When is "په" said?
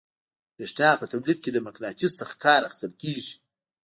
0.99-1.05